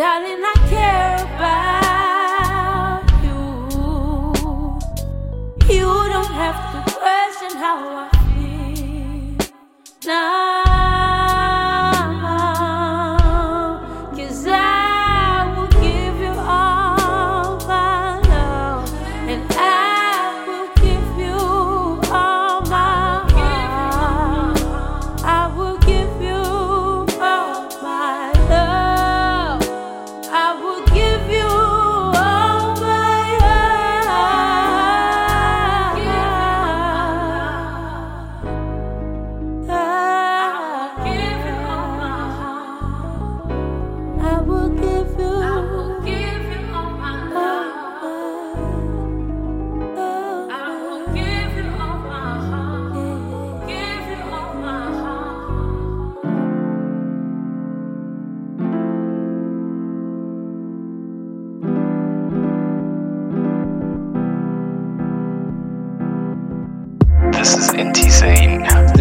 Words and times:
darling, 0.00 0.42
I 0.42 0.54
care 0.72 1.16
about 1.36 3.04
you. 3.22 3.42
You 5.74 5.88
don't 6.14 6.34
have 6.42 6.60
to 6.72 6.80
question 6.96 7.52
how 7.58 7.76
I 8.04 8.10
feel. 8.32 9.36
Now, 10.06 10.69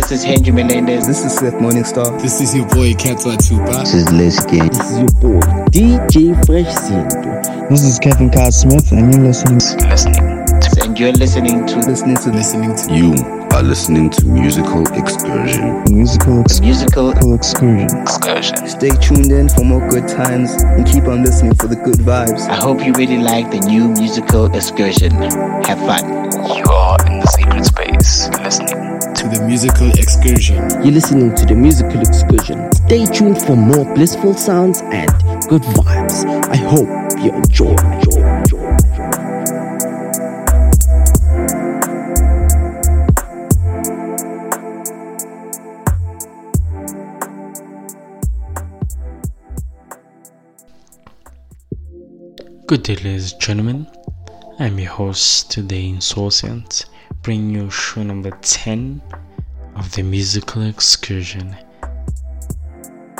This 0.09 0.21
is 0.21 0.25
Henry 0.25 0.51
Menendez. 0.51 1.05
This 1.05 1.23
is 1.23 1.37
Seth 1.37 1.53
Morningstar. 1.61 2.19
This 2.19 2.41
is 2.41 2.55
your 2.55 2.65
boy 2.69 2.93
Kenta 2.93 3.37
Tuba. 3.37 3.77
This 3.77 3.93
is 3.93 4.11
Les 4.11 4.43
Game. 4.47 4.65
This 4.65 4.89
is 4.89 4.97
your 4.97 5.13
boy 5.21 5.39
DJ 5.69 6.33
Fresh 6.47 6.65
Zinto. 6.81 7.69
This 7.69 7.83
is 7.83 7.99
Kevin 7.99 8.31
Carl 8.31 8.51
Smith, 8.51 8.91
and 8.91 9.13
you're 9.13 9.25
listening. 9.25 9.59
Listening 9.87 10.47
to 10.47 10.81
And 10.81 10.99
you're 10.99 11.11
listening 11.11 11.63
to 11.67 11.75
Listening 11.85 12.15
to 12.15 12.31
Listening 12.31 12.75
to 12.75 12.95
You 12.95 13.13
are 13.53 13.61
listening 13.61 14.09
to 14.09 14.25
Musical 14.25 14.81
Excursion. 14.97 15.83
Musical, 15.91 16.39
ex- 16.39 16.59
musical. 16.59 17.13
musical 17.13 17.33
excursion. 17.35 18.01
Excursion. 18.01 18.67
Stay 18.67 18.89
tuned 19.05 19.31
in 19.31 19.47
for 19.47 19.63
more 19.63 19.87
good 19.89 20.07
times 20.07 20.53
and 20.63 20.87
keep 20.87 21.03
on 21.03 21.23
listening 21.23 21.53
for 21.53 21.67
the 21.67 21.75
good 21.75 22.01
vibes. 22.01 22.49
I 22.49 22.55
hope 22.55 22.83
you 22.83 22.93
really 22.93 23.19
like 23.19 23.51
the 23.51 23.59
new 23.59 23.89
musical 23.89 24.51
excursion. 24.55 25.11
Have 25.11 25.77
fun. 25.85 26.03
You 26.57 26.65
are 26.65 26.97
in 27.05 27.19
the 27.19 27.27
secret 27.27 27.63
space. 27.63 28.27
Listening 28.39 28.98
to 29.19 29.27
the 29.27 29.45
musical 29.45 29.89
excursion. 29.99 30.55
You're 30.81 30.93
listening 30.93 31.35
to 31.35 31.45
the 31.45 31.53
musical 31.53 31.99
excursion. 31.99 32.71
Stay 32.71 33.05
tuned 33.05 33.41
for 33.41 33.57
more 33.57 33.83
blissful 33.93 34.33
sounds 34.33 34.79
and 34.81 35.09
good 35.49 35.61
vibes. 35.61 36.23
I 36.47 36.55
hope 36.55 36.87
you 37.21 37.33
enjoy. 37.33 37.75
enjoy, 37.75 38.23
enjoy, 38.39 38.67
enjoy. 38.69 39.09
Good 52.67 52.83
day, 52.83 52.95
ladies 52.95 53.33
and 53.33 53.41
gentlemen. 53.41 53.87
I'm 54.59 54.79
your 54.79 54.91
host 54.91 55.51
today, 55.51 55.89
Insouciant, 55.89 56.85
bringing 57.21 57.49
you 57.49 57.69
show 57.69 58.03
number 58.03 58.31
10 58.41 59.01
of 59.75 59.91
the 59.93 60.03
musical 60.03 60.63
excursion. 60.63 61.55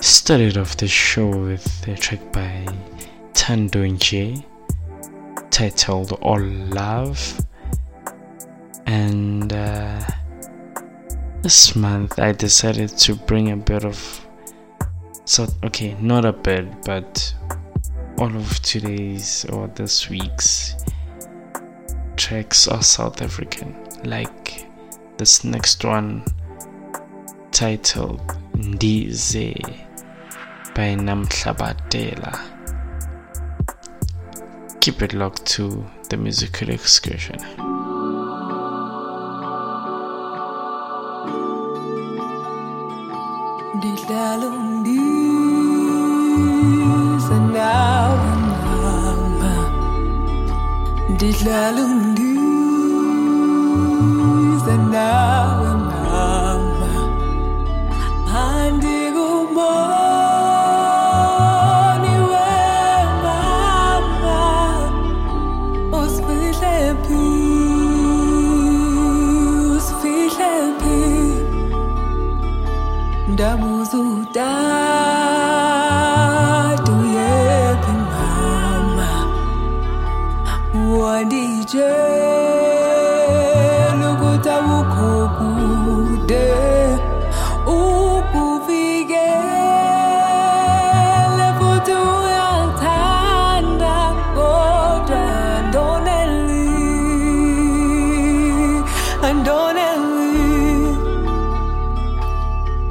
Started 0.01 0.57
off 0.57 0.78
the 0.78 0.88
show 0.88 1.28
with 1.28 1.88
a 1.88 1.96
track 1.96 2.31
by 2.31 2.66
Tando 3.34 3.84
Nje 3.84 4.44
titled 5.51 6.13
All 6.22 6.42
Love. 6.42 7.46
And 8.86 9.51
uh, 9.51 10.01
this 11.42 11.75
month 11.75 12.19
I 12.19 12.31
decided 12.31 12.90
to 13.00 13.16
bring 13.16 13.51
a 13.51 13.57
bit 13.57 13.86
of. 13.86 14.25
So, 15.25 15.48
okay, 15.63 15.96
not 16.01 16.25
a 16.25 16.34
bit, 16.34 16.66
but 16.86 17.34
all 18.18 18.36
of 18.36 18.60
today's 18.62 19.46
or 19.46 19.68
this 19.68 20.10
week's 20.10 20.75
tracks 22.18 22.68
are 22.68 22.84
South 22.84 23.22
African, 23.22 23.74
like 24.06 24.66
this 25.18 25.44
next 25.44 25.84
one 25.84 26.24
titled 27.51 28.22
Ndize 28.54 29.54
by 30.75 30.96
Namhlabatela. 30.96 32.40
Keep 34.80 35.01
it 35.01 35.13
locked 35.13 35.46
to 35.46 35.86
the 36.10 36.18
musical 36.18 36.69
excursion. 36.69 37.40
Didlala 43.81 44.48
undiza 51.84 52.38
nawe 54.77 55.71
mama 55.86 56.92
Andikumoni 60.80 62.16
we 62.30 62.51
mama 63.24 64.39
Usifihle 66.00 66.77
phi 67.06 67.25
Usifihle 69.75 70.54
phi 70.80 71.00
uyephi 77.00 77.94
mama 78.12 79.10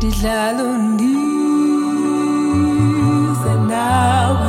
Ndidlala 0.09 0.63
undize 0.73 1.19
nawe 3.69 4.49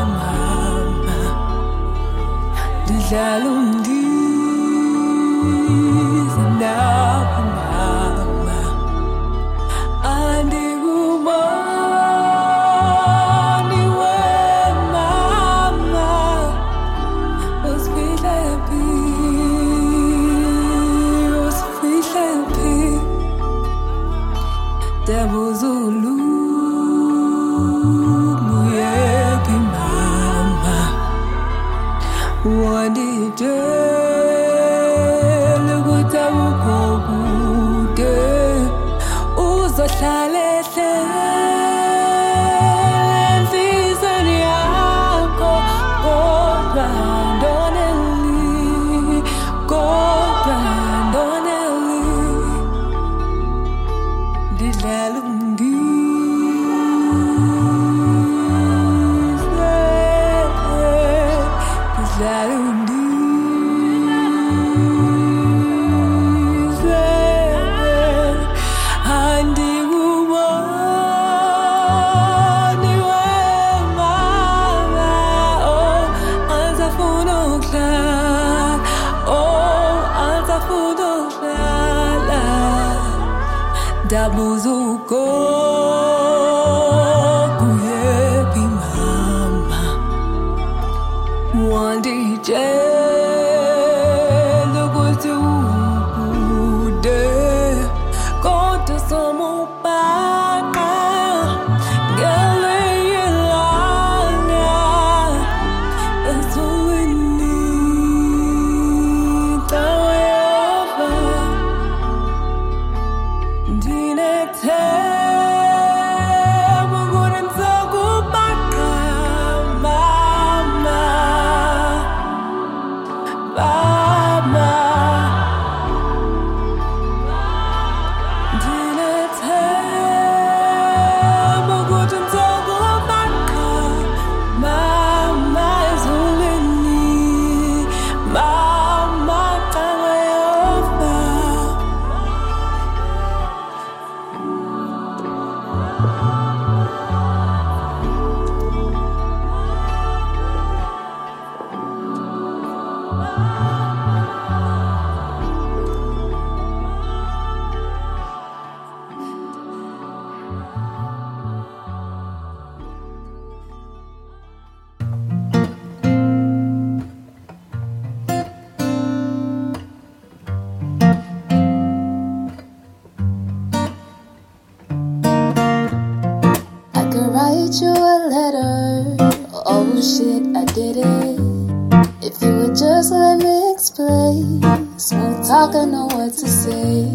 Talk, 185.70 185.84
I 185.84 185.86
know 185.86 186.06
what 186.06 186.34
to 186.34 186.48
say. 186.48 187.14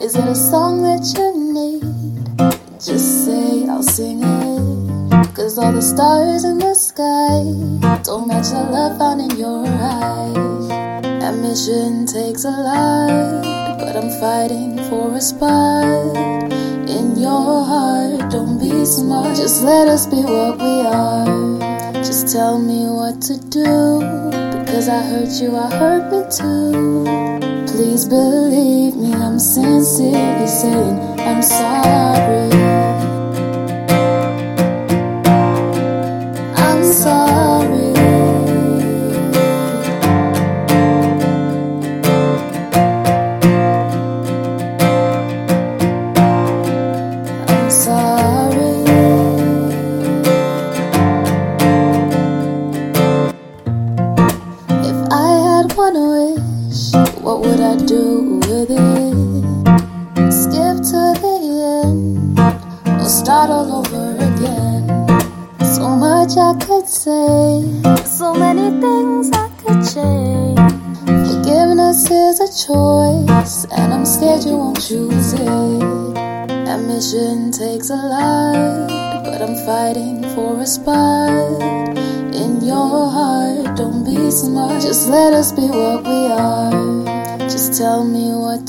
Is 0.00 0.14
it 0.14 0.24
a 0.24 0.34
song 0.34 0.82
that 0.82 1.02
you 1.18 1.34
need? 1.34 1.82
Just 2.78 3.24
say 3.24 3.66
I'll 3.66 3.82
sing 3.82 4.22
it. 4.22 5.34
Cause 5.34 5.58
all 5.58 5.72
the 5.72 5.82
stars 5.82 6.44
in 6.44 6.58
the 6.58 6.74
sky 6.74 7.42
don't 8.04 8.28
match 8.28 8.50
the 8.50 8.62
love 8.70 8.98
found 8.98 9.20
in 9.20 9.36
your 9.36 9.66
eyes. 9.66 10.70
Ambition 11.24 12.06
takes 12.06 12.44
a 12.44 12.50
lot, 12.50 13.42
but 13.78 13.96
I'm 13.96 14.10
fighting 14.20 14.76
for 14.88 15.14
a 15.16 15.20
spot 15.20 16.16
in 16.86 17.16
your 17.18 17.64
heart. 17.64 18.30
Don't 18.30 18.60
be 18.60 18.84
smart, 18.84 19.36
just 19.36 19.64
let 19.64 19.88
us 19.88 20.06
be 20.06 20.22
what 20.22 20.58
we 20.58 20.86
are. 20.86 21.94
Just 21.94 22.32
tell 22.32 22.60
me 22.60 22.86
what 22.86 23.20
to 23.22 23.36
do, 23.50 23.98
because 24.60 24.88
I 24.88 25.02
hurt 25.02 25.34
you, 25.42 25.56
I 25.56 25.68
hurt 25.74 25.97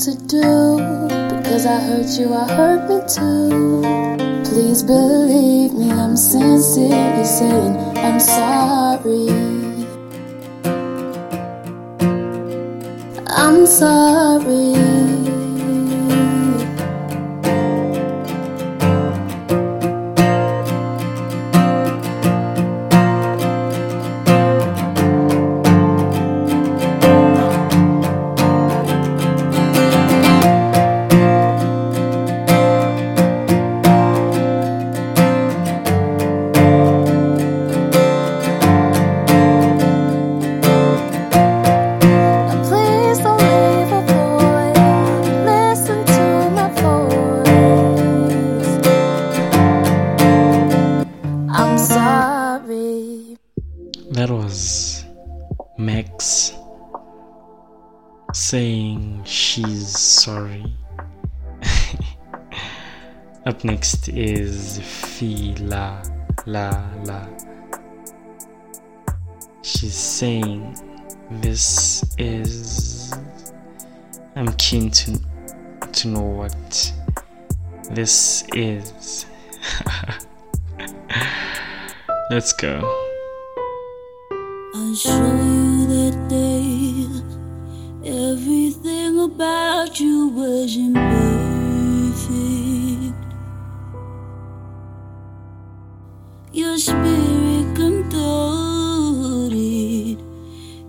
to 0.00 0.14
do, 0.14 0.78
because 1.36 1.66
I 1.66 1.78
hurt 1.78 2.18
you, 2.18 2.32
I 2.32 2.50
hurt 2.50 2.88
me 2.88 3.00
too. 3.06 3.82
Please 4.48 4.82
believe 4.82 5.74
me, 5.74 5.90
I'm 5.90 6.16
sincerely 6.16 7.24
saying 7.24 7.76
I'm 7.98 8.18
sorry. 8.18 9.28
I'm 13.26 13.66
sorry. 13.66 14.69
Saying 58.32 59.22
she's 59.24 59.98
sorry. 59.98 60.64
Up 63.46 63.64
next 63.64 64.08
is 64.08 64.78
Fila 64.78 66.02
La 66.46 66.84
La. 67.04 67.26
She's 69.62 69.96
saying 69.96 70.76
this 71.30 72.04
is 72.18 73.12
I'm 74.36 74.52
keen 74.54 74.90
to 74.90 75.20
to 75.92 76.08
know 76.08 76.22
what 76.22 76.92
this 77.90 78.44
is. 78.54 79.26
Let's 82.30 82.52
go. 82.52 82.80
About 89.24 90.00
you 90.00 90.28
wasn't 90.28 90.94
perfect. 90.94 92.30
Your 96.52 96.78
spirit 96.78 97.76
contorted. 97.76 98.10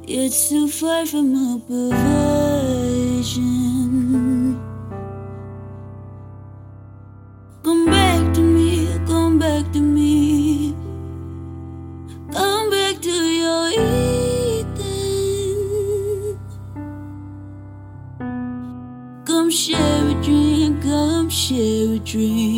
It's 0.07 0.49
too 0.49 0.67
far 0.69 1.05
from 1.05 1.35
a 1.35 1.59
share 22.11 22.50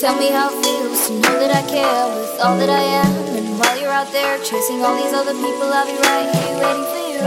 Tell 0.00 0.16
me 0.18 0.30
how 0.32 0.48
it 0.50 0.64
feels 0.64 1.06
to 1.06 1.12
know 1.12 1.38
that 1.38 1.54
I 1.54 1.62
care 1.70 2.06
with 2.08 2.40
all 2.40 2.56
that 2.58 2.68
I 2.68 2.80
am. 2.80 3.12
And 3.36 3.60
while 3.60 3.78
you're 3.78 3.92
out 3.92 4.10
there 4.10 4.38
chasing 4.42 4.82
all 4.82 4.96
these 4.96 5.12
other 5.12 5.34
people, 5.34 5.70
I'll 5.70 5.86
be 5.86 5.92
right 6.02 6.34
here 6.34 6.56
waiting 6.58 6.84
for 6.90 6.98
you. 7.06 7.20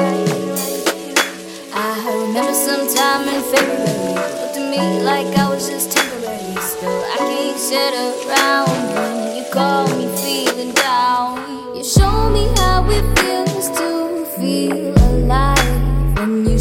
I 1.73 2.25
remember 2.27 2.53
sometime 2.53 3.29
in 3.29 3.41
February, 3.43 4.42
me 4.77 5.03
like 5.03 5.27
I 5.37 5.49
was 5.49 5.69
just 5.69 5.91
temporary. 5.91 6.55
Still, 6.61 7.03
I 7.15 7.17
can't 7.29 7.59
sit 7.59 7.93
around 7.93 8.69
when 8.97 9.37
you 9.37 9.43
call 9.51 9.87
me 9.97 10.07
feeling 10.17 10.73
down. 10.73 11.75
You 11.75 11.83
show 11.83 12.29
me 12.29 12.45
how 12.57 12.85
it 12.89 13.05
feels 13.19 13.69
to 13.77 14.25
feel 14.37 14.97
alive, 15.09 16.17
and 16.17 16.47
you 16.49 16.52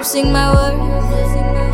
reducing 0.00 0.32
my 0.32 0.50
worth, 0.54 1.69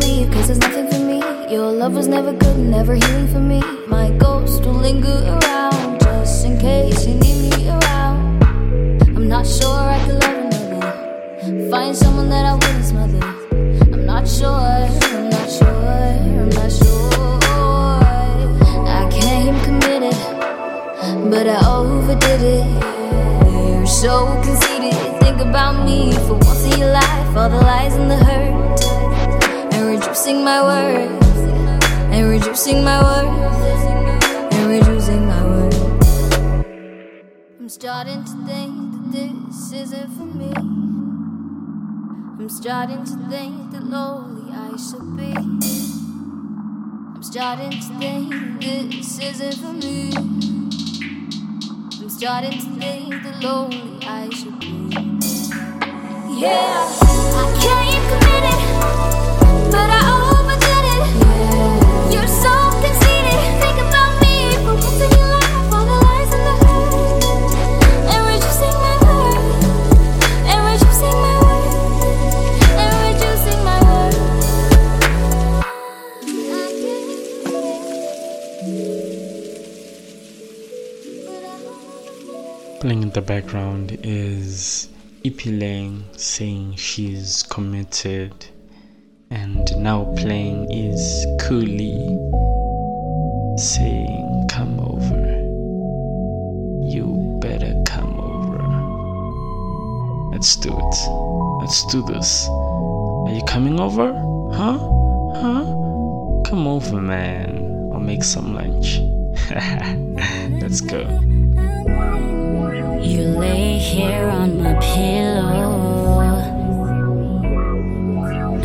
leave, 0.00 0.30
cause 0.30 0.46
there's 0.48 0.58
nothing 0.58 0.88
for 0.90 0.98
me. 0.98 1.18
Your 1.52 1.70
love 1.70 1.94
was 1.94 2.08
never 2.08 2.32
good, 2.32 2.58
never 2.58 2.94
healing 2.94 3.28
for 3.28 3.40
me. 3.40 3.60
My 3.86 4.10
ghost 4.10 4.64
will 4.64 4.74
linger 4.74 5.18
around, 5.34 6.00
just 6.00 6.44
in 6.44 6.58
case 6.58 7.06
you 7.06 7.14
need 7.14 7.56
me 7.56 7.68
around. 7.68 8.42
I'm 9.16 9.28
not 9.28 9.46
sure 9.46 9.78
I 9.96 9.98
could 10.04 10.22
love 10.22 10.38
another. 10.44 11.70
Find 11.70 11.96
someone 11.96 12.28
that 12.30 12.44
I 12.44 12.54
wouldn't 12.54 12.84
smother. 12.84 13.24
I'm 13.92 14.04
not 14.06 14.28
sure, 14.28 14.48
I'm 14.48 15.30
not 15.30 15.48
sure, 15.50 15.66
I'm 15.66 16.48
not 16.50 16.70
sure. 16.70 17.38
I 18.86 19.08
came 19.10 19.58
committed, 19.64 20.16
but 21.30 21.46
I 21.46 21.58
overdid 21.66 22.42
it. 22.42 22.66
You're 23.68 23.86
so 23.86 24.26
conceited. 24.42 24.94
Think 25.22 25.40
about 25.40 25.84
me 25.84 26.12
for 26.26 26.34
once 26.34 26.64
in 26.64 26.78
your 26.80 26.92
life. 26.92 27.36
All 27.36 27.48
the 27.48 27.56
lies 27.56 27.94
and 27.94 28.10
the 28.10 28.16
hurt, 28.16 28.57
reducing 30.18 30.42
my 30.42 30.60
worth, 30.60 31.38
and 32.10 32.28
reducing 32.28 32.82
my 32.82 33.00
worth, 33.00 34.52
and 34.52 34.68
reducing 34.68 35.24
my 35.28 35.44
worth. 35.44 36.64
I'm 37.60 37.68
starting 37.68 38.24
to 38.24 38.32
think 38.44 38.92
that 38.92 39.12
this 39.12 39.72
isn't 39.72 40.10
for 40.16 40.24
me. 40.24 40.52
I'm 42.40 42.48
starting 42.48 43.04
to 43.04 43.16
think 43.30 43.70
that 43.70 43.84
lonely 43.84 44.52
I 44.52 44.76
should 44.76 45.16
be. 45.16 45.32
I'm 47.14 47.22
starting 47.22 47.70
to 47.70 47.98
think 48.00 48.60
this 48.60 49.20
isn't 49.20 49.54
for 49.62 49.72
me. 49.72 50.10
I'm 52.00 52.10
starting 52.10 52.58
to 52.58 52.66
think 52.80 53.22
that 53.22 53.40
lonely 53.40 54.04
I 54.04 54.28
should 54.30 54.58
be. 54.58 54.66
Yeah, 56.40 56.88
I 57.38 57.44
came 57.62 58.02
committed, 58.10 58.57
but 58.57 58.57
Playing 82.88 83.02
in 83.02 83.10
the 83.10 83.20
background 83.20 83.98
is 84.02 84.88
Ipilang 85.22 86.04
saying 86.18 86.76
she's 86.76 87.42
committed, 87.42 88.32
and 89.30 89.70
now 89.76 90.04
playing 90.16 90.72
is 90.72 91.26
Cooley 91.38 92.16
saying, 93.58 94.46
Come 94.48 94.80
over. 94.80 95.20
You 96.88 97.38
better 97.42 97.74
come 97.84 98.18
over. 98.18 98.56
Let's 100.32 100.56
do 100.56 100.70
it. 100.70 100.96
Let's 101.60 101.84
do 101.92 102.00
this. 102.00 102.48
Are 102.48 103.34
you 103.34 103.42
coming 103.46 103.78
over? 103.78 104.14
Huh? 104.54 104.78
Huh? 105.42 105.64
Come 106.48 106.66
over, 106.66 107.02
man. 107.02 107.90
I'll 107.92 108.00
make 108.00 108.24
some 108.24 108.54
lunch. 108.54 109.00
Let's 110.62 110.80
go. 110.80 111.04
Lay 113.38 113.78
here 113.78 114.28
on 114.28 114.60
my 114.62 114.74
pillow. 114.80 115.78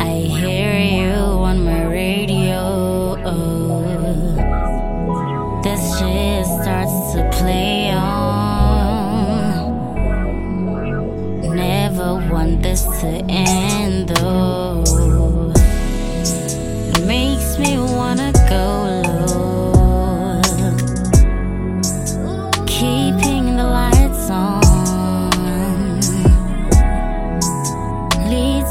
I 0.00 0.14
hear 0.40 0.76
you 0.78 1.14
on 1.14 1.64
my 1.64 1.84
radio. 1.86 3.14
This 5.62 5.80
shit 5.98 6.46
starts 6.60 7.12
to 7.14 7.22
play 7.38 7.90
on. 7.90 8.34
Never 11.54 12.14
want 12.32 12.62
this 12.62 12.82
to 12.82 13.06
end 13.28 13.53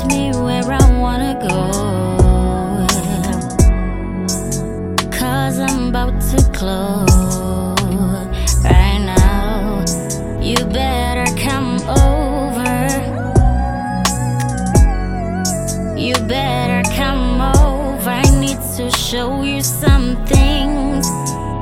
me 0.07 0.31
where 0.31 0.63
I 0.63 0.99
wanna 0.99 1.35
go. 1.49 1.71
Cause 5.11 5.59
I'm 5.59 5.89
about 5.89 6.19
to 6.31 6.37
close 6.51 7.05
right 8.63 8.99
now. 8.99 9.83
You 10.41 10.57
better 10.65 11.25
come 11.41 11.79
over. 11.89 12.73
You 15.97 16.13
better 16.27 16.81
come 16.95 17.41
over. 17.41 18.09
I 18.09 18.23
need 18.39 18.59
to 18.77 18.89
show 18.91 19.43
you 19.43 19.61
some 19.61 20.25
things. 20.25 21.07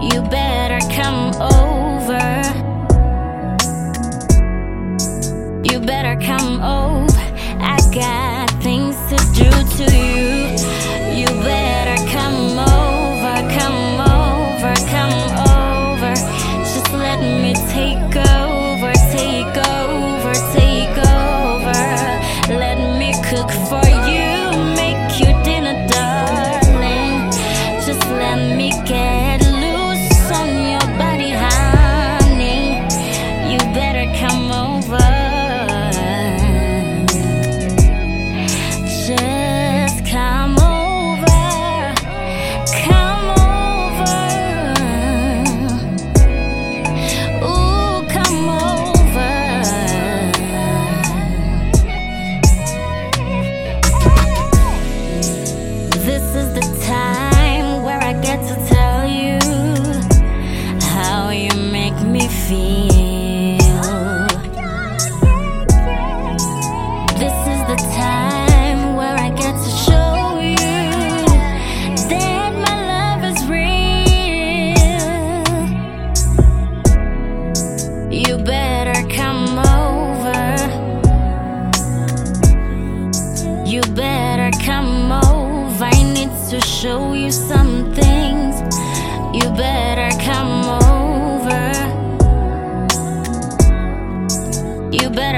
You 0.01 0.21
better 0.30 0.80
come 0.93 1.34
over. 1.41 2.40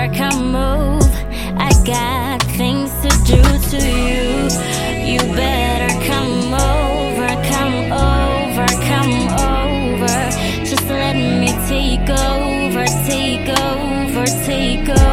I 0.05 1.71
got 1.85 2.43
things 2.57 2.91
to 3.03 3.09
do 3.23 3.41
to 3.69 3.77
you. 3.77 4.49
You 5.07 5.19
better 5.33 5.93
come 6.05 6.53
over, 6.53 7.27
come 7.47 7.91
over, 7.93 8.67
come 8.83 9.15
over. 9.39 10.65
Just 10.65 10.89
let 10.89 11.15
me 11.15 11.47
take 11.69 12.09
over, 12.09 12.85
take 13.07 13.47
over, 13.47 14.25
take 14.45 14.89
over. 14.89 15.12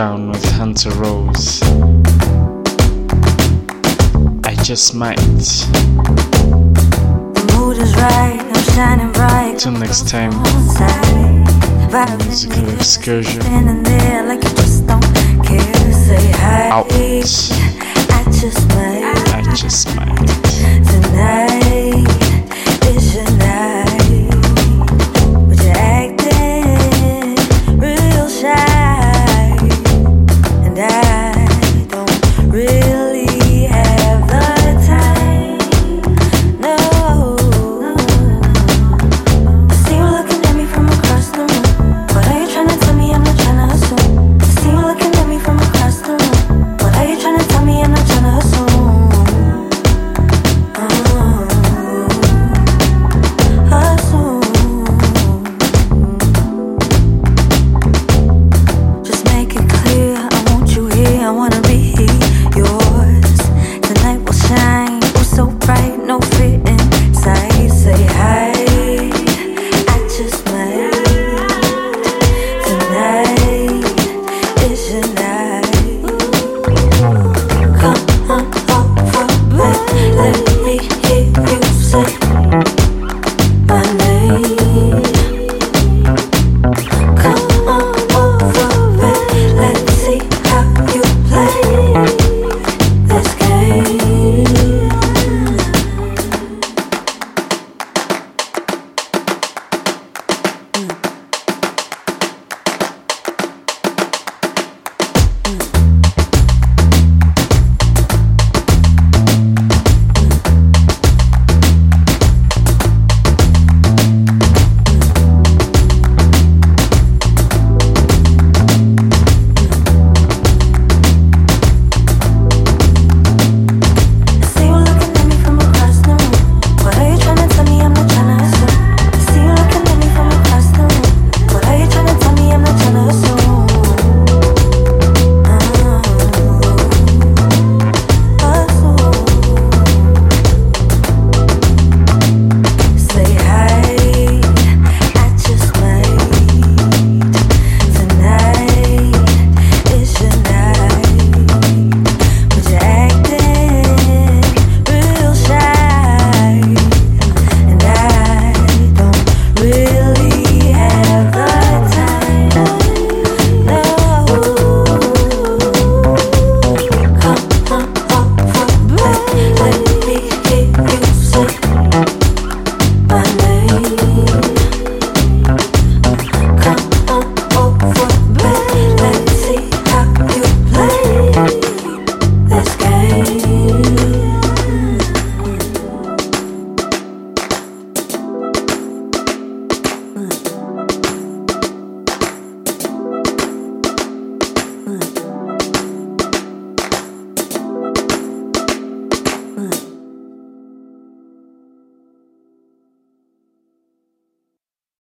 down 0.00 0.30
with 0.30 0.50
Hunter 0.52 0.88
Rose. 0.92 1.60
I 4.42 4.54
just 4.64 4.94
might. 4.94 5.18
The 7.36 7.44
mood 7.52 7.76
is 7.76 7.94
right, 7.96 8.40
I'm 8.40 8.62
shining 8.72 9.12
bright. 9.12 9.58
Till 9.58 9.72
next 9.72 10.08
time. 10.08 10.30
Musical 12.24 12.66
excursion. 12.70 13.42
Like 14.26 14.42
Out. 16.72 16.86
I 16.90 17.20
just 18.40 18.68
might. 18.70 19.04
I 19.34 19.54
just 19.54 19.94
might. 19.96 20.16
Tonight. 20.86 21.49